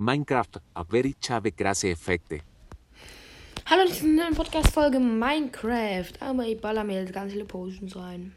[0.00, 2.40] Minecraft a very chave grasse Effekte.
[3.66, 6.12] Hallo, das ist eine Podcast-Folge Minecraft.
[6.20, 8.32] Aber ich baller mir jetzt ganz viele Potions rein.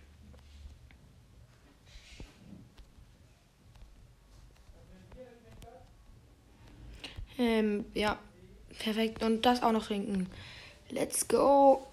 [7.37, 8.17] Ähm, ja.
[8.79, 9.21] Perfekt.
[9.21, 10.27] Und das auch noch trinken.
[10.89, 11.85] Let's go.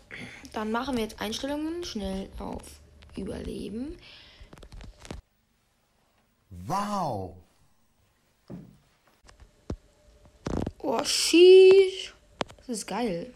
[0.54, 2.62] Dann machen wir jetzt Einstellungen schnell auf
[3.16, 3.98] Überleben.
[6.66, 7.34] Wow.
[10.80, 12.14] Oh, sheesh.
[12.58, 13.32] Das ist geil.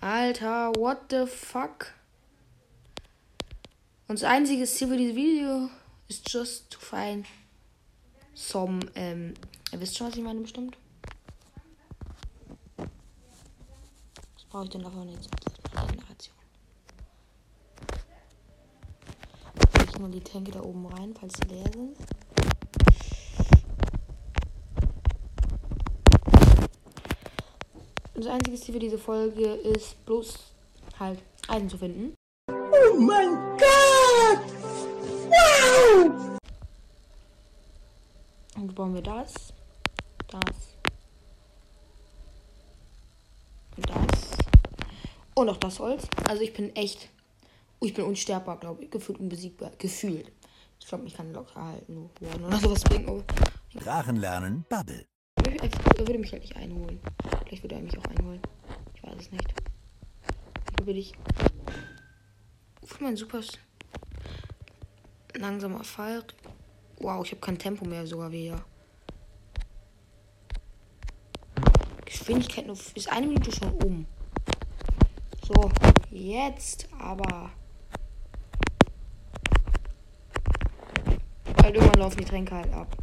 [0.00, 1.92] Alter, what the fuck?
[4.08, 5.68] Und das einzige Ziel für dieses Video
[6.06, 7.26] ist just to find
[8.34, 9.34] some, ähm,
[9.72, 10.76] ihr wisst schon, was ich meine bestimmt.
[12.76, 15.45] Was brauche ich denn davon jetzt?
[19.98, 21.96] Nur die Tränke da oben rein, falls sie leer sind.
[28.14, 30.38] Das einzige Ziel für diese Folge ist bloß
[30.98, 32.14] halt Eisen zu finden.
[32.50, 34.40] Oh mein Gott!
[35.28, 36.38] Wow!
[38.56, 39.52] Und bauen wir das,
[40.28, 40.76] das
[43.76, 44.38] und das
[45.34, 46.06] und auch das Holz.
[46.28, 47.08] Also ich bin echt,
[47.80, 50.32] ich bin unsterbbar, glaube ich, gefühlt unbesiegbar, gefühlt.
[50.80, 53.24] Ich glaube, ich kann locker halten worden oder sowas bringen.
[53.74, 55.06] Drachen lernen Bubble.
[55.36, 57.00] Er würde mich halt nicht einholen.
[57.44, 58.40] Vielleicht würde er mich auch einholen.
[58.94, 59.54] Ich weiß es nicht.
[60.76, 61.12] Hier will ich.
[62.84, 63.40] Für mein super
[65.34, 66.24] langsamer Fall.
[66.98, 68.64] Wow, ich habe kein Tempo mehr sogar wieder.
[72.04, 74.06] Geschwindigkeit nur ist eine Minute schon um.
[75.46, 75.70] So,
[76.10, 77.50] jetzt aber.
[81.66, 82.96] Weil irgendwann laufen die Tränke halt ab.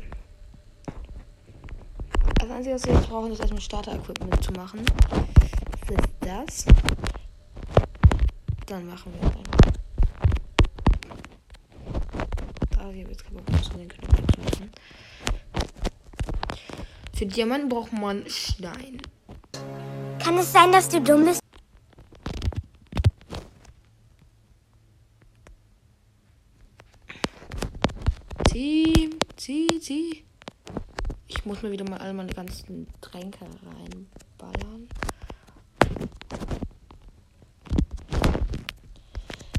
[2.39, 4.85] Das Einzige, was wir jetzt brauchen, ist erstmal Starter-Equipment zu machen.
[5.85, 6.65] Das ist das.
[8.67, 9.43] Dann machen wir einfach.
[12.69, 14.71] Da wir jetzt keinen Bock zu den Knöpfen zu machen.
[17.13, 19.01] Für Diamanten braucht man Stein.
[20.19, 21.42] Kann es sein, dass du dumm bist?
[29.79, 30.23] Zieh.
[31.27, 34.87] Ich muss mir wieder mal alle meine ganzen Tränke reinballern.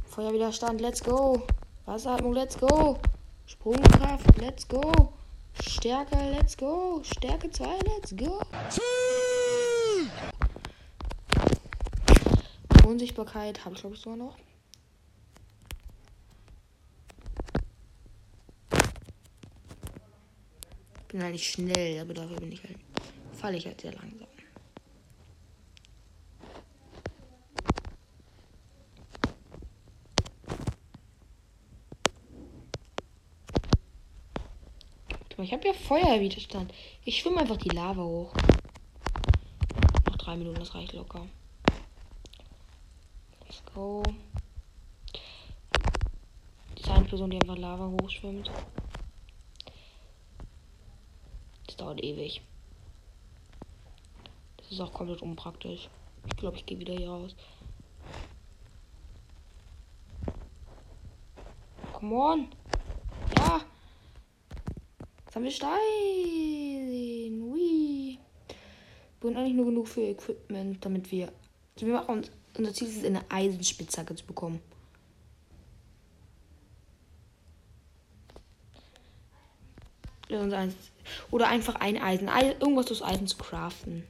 [0.07, 1.43] Feuerwiderstand, let's go.
[1.87, 2.99] Wasseratmung, let's go.
[3.47, 5.13] Sprungkraft, let's go.
[5.61, 7.03] Stärke, let's go.
[7.03, 8.41] Stärke 2, let's go.
[12.87, 14.37] Unsichtbarkeit habe ich glaube ich sogar noch.
[21.15, 22.77] Bin halt nicht schnell, aber dafür bin ich halt,
[23.35, 24.27] falle ich halt sehr langsam.
[35.37, 36.73] Ich habe ja Feuerwiderstand.
[37.05, 38.33] Ich schwimme einfach die Lava hoch.
[40.07, 41.27] Noch drei Minuten, das reicht locker.
[43.43, 44.03] Let's go.
[46.79, 48.51] Die eine Person, die einfach Lava hochschwimmt.
[51.74, 52.41] Das dauert ewig.
[54.57, 55.89] Das ist auch komplett unpraktisch.
[56.27, 57.37] Ich glaube, ich gehe wieder hier raus.
[61.93, 62.49] Come on.
[63.37, 63.61] Ja.
[65.25, 65.73] Jetzt haben wir Stein.
[67.43, 68.19] Ui.
[68.19, 71.31] Wir brauchen eigentlich nur genug für Equipment, damit wir.
[71.75, 72.31] Also wir machen uns.
[72.57, 74.61] Unser Ziel ist es, eine Eisenspitzhacke zu bekommen.
[81.31, 82.29] Oder einfach ein Eisen.
[82.29, 84.07] Irgendwas aus Eisen zu craften.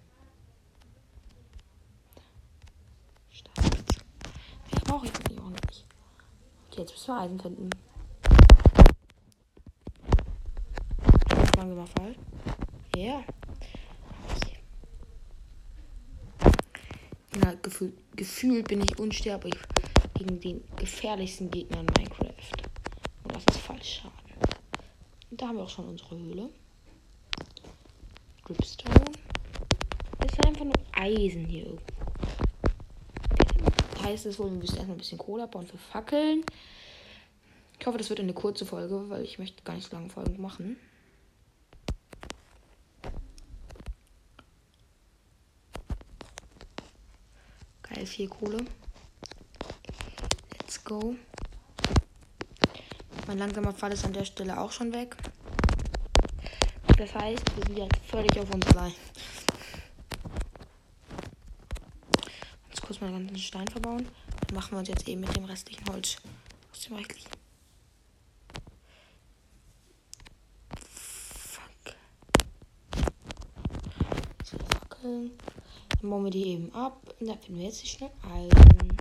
[4.72, 5.84] Mehr brauche ich auch nicht.
[6.70, 7.70] Okay, jetzt müssen wir Eisen finden.
[11.56, 12.14] Wir mal Fall.
[12.96, 13.02] Ja.
[13.02, 13.24] Yeah.
[17.42, 19.54] Ja, gefühlt, gefühlt bin ich unsterblich
[20.14, 22.32] gegen den gefährlichsten Gegner in Minecraft.
[23.24, 24.02] Und das ist falsch.
[25.44, 26.48] Da haben wir auch schon unsere Höhle.
[28.46, 29.04] Dripstone.
[30.18, 31.84] Das ist einfach nur Eisen hier irgendwo.
[34.02, 36.46] Heißt es wohl, wir müssen erstmal ein bisschen Kohle abbauen für Fackeln.
[37.78, 40.40] Ich hoffe, das wird eine kurze Folge, weil ich möchte gar nicht so lange Folgen
[40.40, 40.78] machen.
[47.82, 48.64] Geil, viel Kohle.
[50.58, 51.16] Let's go.
[53.26, 55.18] Mein langsamer Fall ist an der Stelle auch schon weg.
[57.04, 58.94] Das heißt, wir sind jetzt völlig auf uns allein.
[62.70, 64.08] Jetzt kurz mal den ganzen Stein verbauen.
[64.46, 66.16] Dann machen wir uns jetzt eben mit dem restlichen Holz
[66.72, 67.28] aus dem restlichen.
[71.36, 71.94] Fuck.
[74.44, 75.32] So, Fackeln.
[76.00, 77.02] Dann bauen wir die eben ab.
[77.20, 78.96] Und dann finden wir jetzt schnell Eisen.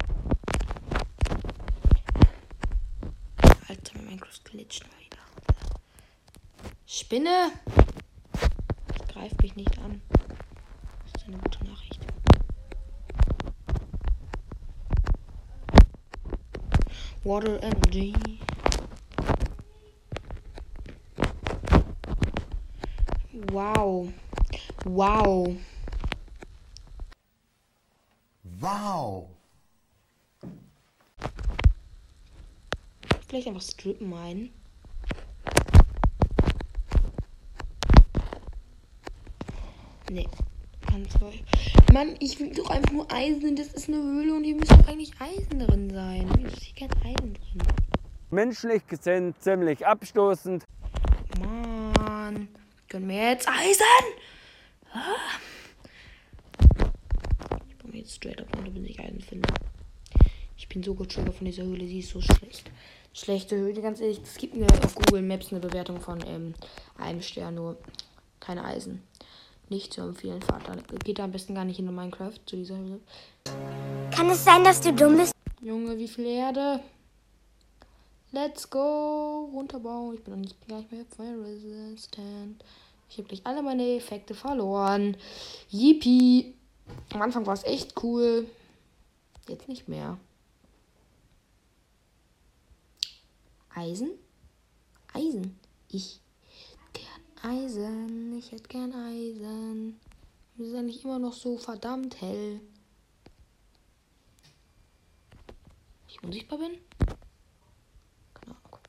[3.69, 5.19] Alter, mein Minecraft glitscht mal wieder.
[6.85, 7.53] Spinne!
[9.23, 10.01] Greif mich nicht an.
[10.09, 12.05] Das ist eine gute Nachricht.
[17.23, 18.13] Water Energy.
[23.53, 24.09] Wow.
[24.83, 25.55] Wow.
[28.59, 29.29] Wow.
[33.29, 34.62] Vielleicht einfach strippen meinen.
[40.13, 40.27] Nee.
[40.85, 41.33] Ganz toll.
[41.91, 43.55] Mann, ich will doch einfach nur Eisen.
[43.55, 46.29] Das ist eine Höhle und hier müsste doch eigentlich Eisen drin sein.
[46.37, 47.63] Hier ist hier kein Eisen drin.
[48.29, 50.65] menschlich gesehen ziemlich abstoßend.
[51.39, 52.47] Mann.
[52.89, 53.83] Können wir jetzt Eisen?
[54.93, 55.39] Ah.
[57.67, 59.49] Ich komme jetzt straight up runter, bis ich Eisen finde.
[60.55, 61.87] Ich bin so getriggert von dieser Höhle.
[61.87, 62.69] Sie ist so schlecht.
[63.13, 64.21] Schlechte Höhle, ganz ehrlich.
[64.23, 66.53] Es gibt mir auf Google Maps eine Bewertung von ähm,
[66.99, 67.77] einem Stern, nur
[68.39, 69.01] keine Eisen.
[69.69, 70.75] Nicht zu empfehlen, Vater.
[71.03, 72.99] Geht da am besten gar nicht in Minecraft zu dieser Höhle.
[74.11, 75.33] Kann es sein, dass du dumm bist?
[75.61, 76.81] Junge, wie viel Erde?
[78.31, 79.49] Let's go.
[79.53, 80.15] Runterbauen.
[80.15, 82.63] Ich bin noch nicht gleich mehr fire resistant.
[83.09, 85.15] Ich habe gleich alle meine Effekte verloren.
[85.69, 86.55] Yippie.
[87.13, 88.47] Am Anfang war es echt cool.
[89.47, 90.17] Jetzt nicht mehr.
[93.75, 94.11] Eisen?
[95.13, 95.59] Eisen.
[95.89, 96.19] Ich
[97.43, 98.37] Eisen.
[98.37, 99.99] Ich hätte gern Eisen.
[100.57, 102.61] Es ist eigentlich immer noch so verdammt hell.
[106.07, 106.77] ich unsichtbar bin?
[108.33, 108.79] Keine Ahnung.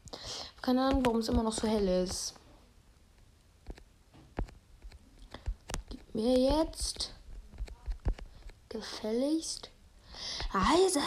[0.63, 2.35] Keine Ahnung, warum es immer noch so hell ist.
[5.89, 7.13] Gib mir jetzt
[8.69, 9.71] gefälligst
[10.53, 11.03] Eisen.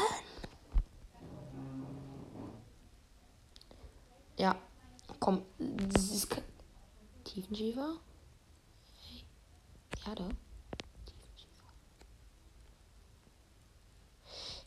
[4.38, 4.56] Ja,
[5.20, 5.44] komm.
[5.58, 6.30] Das ist
[7.38, 7.98] Tiefenschiefer.
[10.08, 10.28] Erde.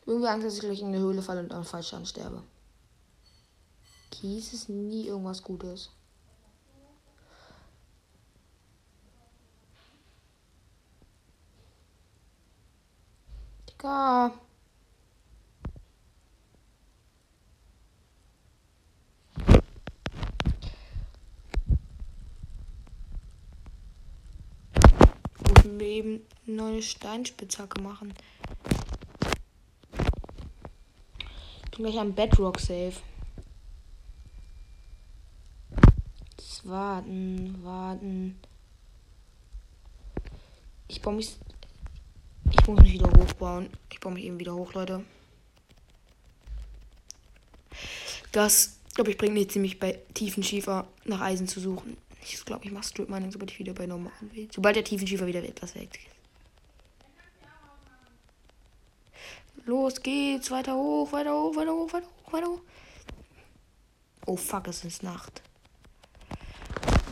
[0.05, 2.43] Irgendwie Angst, dass ich gleich in eine Höhle falle und am Fallschaden sterbe.
[4.09, 5.89] Kies ist nie irgendwas Gutes.
[25.71, 28.13] Müssen wir eben neue Steinspitzhacke machen.
[31.63, 32.95] Ich bin gleich am Bedrock safe.
[36.37, 38.37] Jetzt warten, warten.
[40.89, 41.37] Ich baue mich.
[42.51, 43.69] Ich muss mich wieder hochbauen.
[43.91, 45.05] Ich baue mich eben wieder hoch, Leute.
[48.33, 51.95] Das, glaube ich, bringt mir ziemlich bei tiefen Schiefer nach Eisen zu suchen.
[52.21, 54.49] Ich glaube, ich mache Strip Mining, sobald ich wieder bei normalen bin.
[54.51, 56.21] Sobald der tiefen Schiefer wieder etwas weg ist.
[59.65, 62.61] Los geht's, weiter hoch, weiter hoch, weiter hoch, weiter hoch, weiter hoch.
[64.25, 65.41] Oh fuck, es ist Nacht.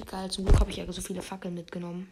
[0.02, 2.12] Egal, zum Glück habe ich ja so viele Fackeln mitgenommen.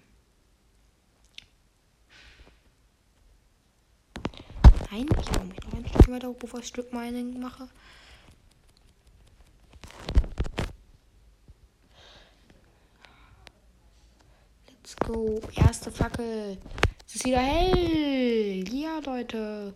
[4.91, 7.67] Nein, ich baue mich noch ein Stück weiter hoch, bevor ich Strip Mining mache.
[14.87, 15.41] Let's go.
[15.53, 16.57] Erste Fackel.
[17.05, 18.63] Es ist wieder hell.
[18.73, 19.73] Ja, Leute.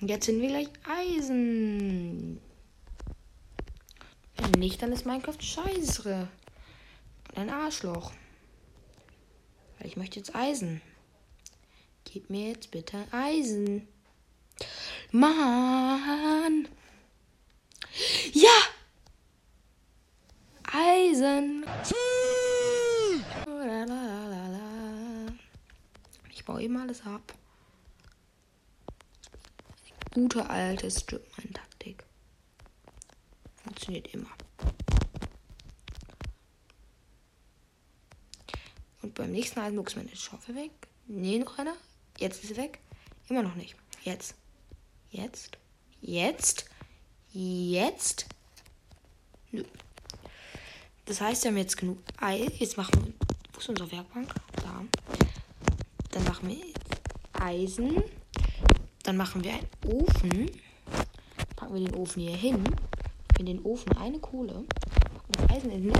[0.00, 2.40] Jetzt sind wir gleich Eisen.
[4.38, 6.26] Wenn nicht, dann ist Minecraft scheiße.
[7.28, 8.12] Und ein Arschloch.
[9.78, 10.80] Weil ich möchte jetzt Eisen.
[12.06, 13.86] Gib mir jetzt bitte Eisen.
[15.12, 16.66] Mann.
[18.32, 18.48] Ja.
[20.72, 21.66] Eisen.
[26.32, 27.34] Ich baue eben alles ab.
[30.12, 32.04] Gute alte Stripmine-Taktik.
[33.62, 34.30] Funktioniert immer.
[39.02, 40.72] Und beim nächsten Mal ist meine Schaufel weg.
[41.06, 41.76] Nee, noch einer.
[42.18, 42.80] Jetzt ist sie weg.
[43.28, 43.76] Immer noch nicht.
[44.02, 44.34] Jetzt.
[45.10, 45.58] Jetzt.
[46.00, 46.64] Jetzt.
[47.32, 48.26] Jetzt.
[49.52, 49.64] Nö.
[51.04, 52.48] Das heißt, wir haben jetzt genug Ei.
[52.58, 53.12] Jetzt machen wir.
[53.52, 54.34] Wo ist unsere Werkbank?
[54.56, 54.84] Da.
[56.10, 56.79] Dann machen wir
[57.40, 58.02] Eisen.
[59.02, 60.50] Dann machen wir einen Ofen.
[61.56, 62.62] Packen wir den Ofen hier hin.
[63.38, 64.54] In den Ofen eine Kohle.
[64.54, 64.68] Und
[65.36, 65.92] das Eisen in den.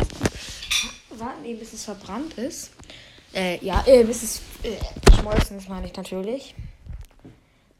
[1.10, 2.70] Warten wir, bis es verbrannt ist.
[3.34, 4.76] Äh, ja, äh, bis es äh,
[5.14, 6.54] schmolzen ist, meine ich natürlich.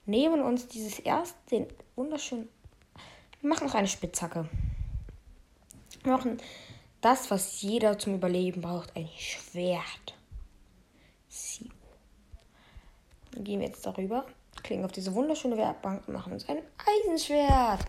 [0.07, 2.49] Nehmen uns dieses erst den wunderschönen.
[3.41, 4.49] Wir machen noch eine Spitzhacke.
[6.03, 6.39] Wir machen
[7.01, 10.15] das, was jeder zum Überleben braucht, ein Schwert.
[11.29, 11.65] So.
[13.33, 14.27] Dann gehen wir jetzt darüber,
[14.63, 16.59] klicken auf diese wunderschöne Werkbank und machen uns ein
[17.05, 17.85] Eisenschwert.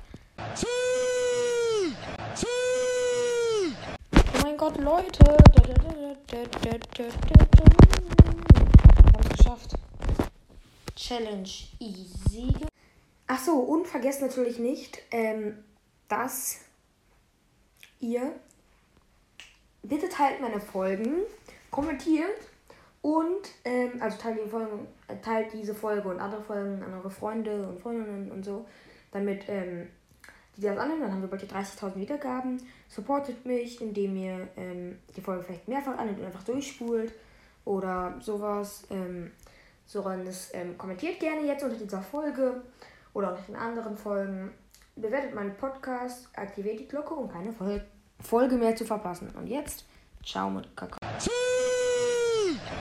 [4.13, 5.37] Oh mein Gott, Leute.
[6.31, 7.11] Wir
[9.13, 9.73] haben es geschafft.
[10.95, 12.53] Challenge easy.
[13.27, 15.63] Ach so, und vergesst natürlich nicht, ähm,
[16.07, 16.59] dass
[17.99, 18.33] ihr
[19.83, 21.21] bitte teilt meine Folgen,
[21.71, 22.50] kommentiert
[23.01, 27.09] und ähm, also teilt die Folgen, äh, teilt diese Folge und andere Folgen an eure
[27.09, 28.65] Freunde und Freundinnen und so,
[29.11, 29.87] damit ähm,
[30.55, 31.01] die das annehmen.
[31.01, 32.61] Dann haben wir bald die 30.000 Wiedergaben.
[32.87, 37.13] Supportet mich, indem ihr ähm, die Folge vielleicht mehrfach annimmt und einfach durchspult
[37.65, 38.83] oder sowas.
[38.91, 39.31] Ähm,
[39.85, 42.61] so, das ähm, kommentiert gerne jetzt unter dieser Folge
[43.13, 44.51] oder unter den anderen Folgen.
[44.95, 47.83] Bewertet meinen Podcast, aktiviert die Glocke, um keine Folge
[48.21, 49.29] Folge mehr zu verpassen.
[49.35, 49.85] Und jetzt,
[50.23, 51.00] ciao mit Kakao.